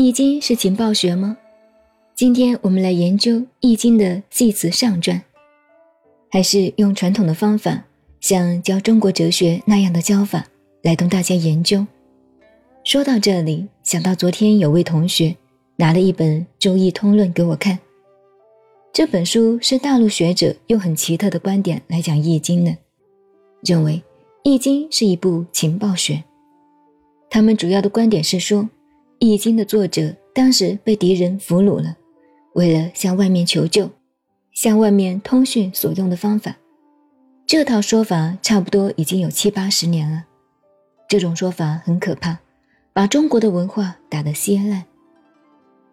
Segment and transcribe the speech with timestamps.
[0.00, 1.36] 易经是情报学吗？
[2.14, 5.20] 今天我们来研究易经的系辞上传，
[6.30, 7.82] 还是用传统的方法，
[8.20, 10.46] 像教中国哲学那样的教法
[10.82, 11.84] 来同大家研究。
[12.84, 15.34] 说到这里，想到昨天有位同学
[15.74, 17.76] 拿了一本《周易通论》给我看，
[18.92, 22.76] 这本书是大陆学者用很奇特的观点来讲易经的，
[23.64, 24.00] 认为
[24.44, 26.22] 易经是一部情报学。
[27.28, 28.68] 他们主要的观点是说，
[29.18, 31.96] 易经的作者当时被敌人俘虏了。
[32.54, 33.90] 为了向外面求救，
[34.52, 36.56] 向外面通讯所用的方法，
[37.46, 40.24] 这套说法差不多已经有七八十年了。
[41.08, 42.38] 这种说法很可怕，
[42.92, 44.84] 把中国的文化打得稀烂。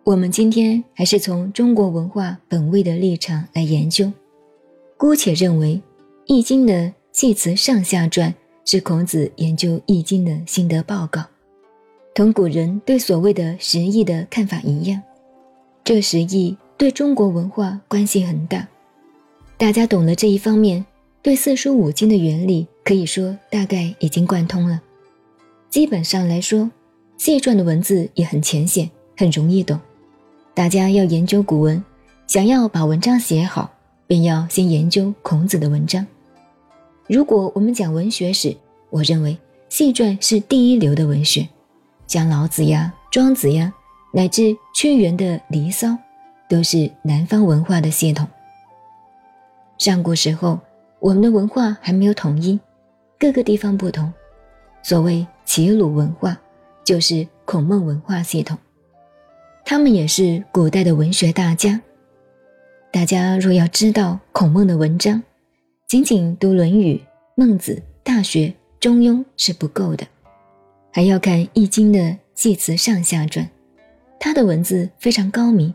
[0.04, 4.12] 我们今天还是从中国文化本位的立场来研究，
[4.98, 5.76] 姑且认为
[6.26, 8.34] 《易经》的系辞上下传
[8.66, 11.24] 是孔子研究《易经》的心得报告，
[12.16, 15.02] 同古人对所谓的十义的看法一样。
[15.84, 18.66] 这十义对中国文化关系很大，
[19.58, 20.86] 大家懂了这一方面，
[21.22, 24.82] 对四书五经的原理可以说大概已经贯通了。
[25.70, 26.72] 基本上来说，
[27.18, 29.78] 谢传的文字也很浅显，很容易懂。
[30.54, 31.84] 大家要研究古文，
[32.28, 33.70] 想要把文章写好，
[34.08, 36.08] 便要先研究孔子的文章。
[37.08, 38.56] 如果我们讲文学史，
[38.90, 41.46] 我认为谢传是第一流的文学，
[42.08, 43.74] 像老子呀、庄子呀。
[44.12, 45.88] 乃至屈原的《离骚》，
[46.48, 48.26] 都是南方文化的系统。
[49.78, 50.58] 上古时候，
[51.00, 52.58] 我们的文化还没有统一，
[53.20, 54.14] 各个地方不同。
[54.82, 56.40] 所谓齐鲁文化，
[56.86, 58.58] 就是孔孟文化系统。
[59.66, 61.82] 他们也是古代的文学大家。
[62.94, 65.22] 大家若要知道孔孟的文章，
[65.88, 66.94] 仅仅读《论语》
[67.36, 68.48] 《孟子》《大学》
[68.80, 70.08] 《中庸》是不够的，
[70.96, 73.46] 还要看《易经》的系辞上下传。
[74.18, 75.74] 他的文字非常高明，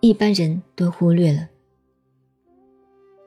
[0.00, 1.46] 一般人都忽略了。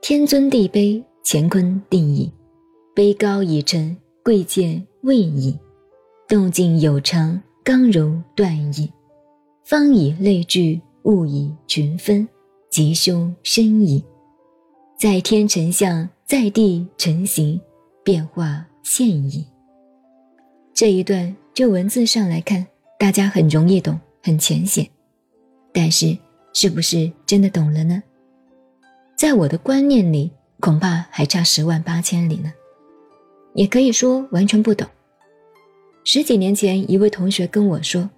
[0.02, 2.28] 天尊地卑，乾坤定矣。
[2.96, 5.56] 卑高以成，贵贱位矣。
[6.26, 8.92] 动静有常，刚柔断矣。
[9.62, 12.26] 方以类聚，物以群分，
[12.68, 14.04] 吉凶生矣。
[14.98, 17.60] 在天成象，在地成形，
[18.02, 19.46] 变化现矣。
[20.76, 22.66] 这一段就文字上来看，
[22.98, 23.98] 大家很容易懂。
[24.22, 24.86] 很浅显，
[25.72, 26.18] 但是
[26.52, 28.02] 是不是真的懂了呢？
[29.16, 32.52] 在我的观念里，恐怕还差十万八千里呢。
[33.54, 34.86] 也可以说完全不懂。
[36.04, 38.10] 十几年前，一位同学跟我说：“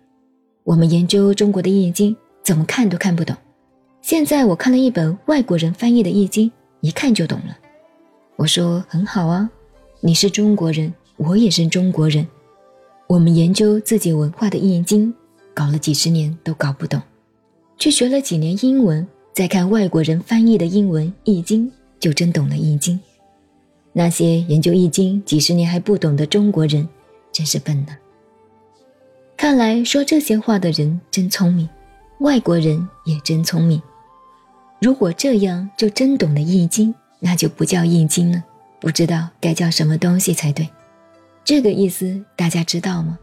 [0.64, 3.36] 我们研究中国的易经，怎么看都看不懂。”
[4.02, 7.56] 现在我看了一本外国人翻译的易经，一看就懂了。
[8.34, 9.48] 我说：“很好啊，
[10.00, 12.26] 你是中国人，我也是中国人，
[13.08, 15.12] 我们研究自己文化的易经。”
[15.52, 17.02] 搞了几十年都搞不懂，
[17.76, 19.04] 去学了几年英文，
[19.34, 21.66] 再看外国人翻译的英文《易经》，
[21.98, 22.94] 就真懂了《易经》。
[23.92, 26.88] 那些研究《易经》几十年还不懂的中国人，
[27.32, 27.96] 真是笨呢。
[29.36, 31.68] 看来说这些话的人真聪明，
[32.20, 33.82] 外国人也真聪明。
[34.80, 38.44] 如果这样就真懂了《易经》，那就不叫《易经》了，
[38.78, 40.68] 不知道该叫什么东西才对。
[41.48, 43.18] 这个意思大家知道吗？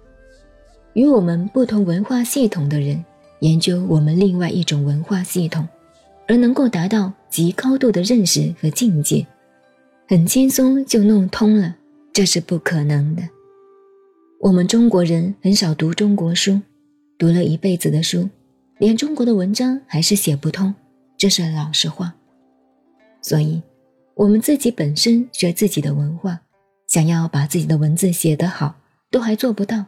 [0.94, 3.06] 与我们不同文化系统的人
[3.42, 5.68] 研究我们另外一种文化系统，
[6.28, 9.28] 而能够达到极高度的认识和境界，
[10.08, 11.76] 很轻松就弄通了，
[12.12, 13.22] 这是不可能的。
[14.40, 16.60] 我们中国人很少读中国书，
[17.20, 18.28] 读了一辈子的书，
[18.80, 20.74] 连中国的文章还是写不通，
[21.16, 22.16] 这是老实话。
[23.22, 23.62] 所以，
[24.16, 26.42] 我们自己本身学自己的文化，
[26.88, 28.76] 想要把自己的文字写得好，
[29.10, 29.86] 都还做不到。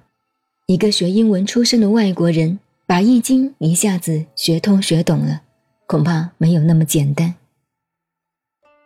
[0.65, 5.43] 一个学英文出身的外国人把《易经》一下子学通学懂了，
[5.85, 7.35] 恐怕没有那么简单。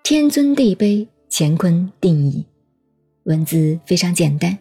[0.03, 2.45] 天尊地卑，乾坤定矣。
[3.24, 4.57] 文字非常简单，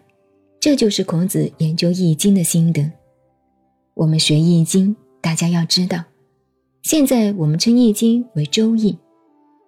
[0.60, 2.90] 这就是孔子研究《易经》的心得。
[3.94, 6.04] 我们学《易经》，大家要知道，
[6.82, 8.92] 现在我们称《易经》为《周易》，《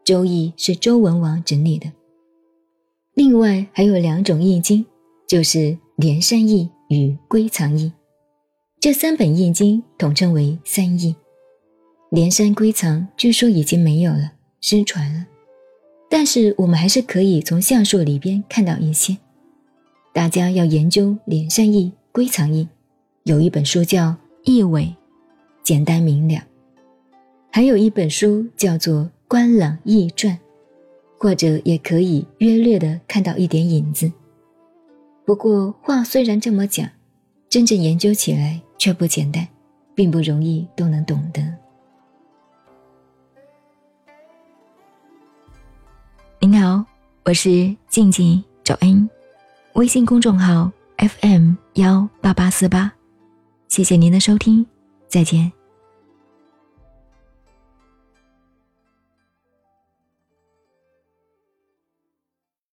[0.05, 1.91] 周易》是周文王整理的。
[3.15, 4.85] 另外还有两种《易经》，
[5.27, 6.71] 就是连山易。
[6.93, 7.91] 与归藏易，
[8.79, 11.17] 这三本易经统称为三易。
[12.11, 15.25] 连山归藏据说已经没有了，失传了。
[16.11, 19.17] 但是我们还是可以从下述里边看到一些。
[20.13, 22.69] 大家要研究连山易、归藏易，
[23.23, 24.09] 有一本书叫
[24.45, 24.83] 《易纬》，
[25.63, 26.43] 简单明了；
[27.51, 30.37] 还有一本书叫做《观朗易传》，
[31.23, 34.11] 或者也可以约略的看到一点影子。
[35.25, 36.91] 不过话虽然这么讲，
[37.49, 39.47] 真正研究起来却不简单。
[39.95, 41.43] 并不容易都能懂得。
[46.41, 46.85] 您好，
[47.25, 49.09] 我是静静找恩，
[49.75, 52.93] 微信公众号 FM 幺八八四八，
[53.69, 54.67] 谢谢您的收听，
[55.09, 55.53] 再见。